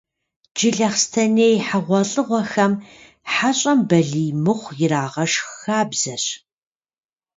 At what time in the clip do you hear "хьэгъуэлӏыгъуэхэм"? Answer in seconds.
1.67-2.73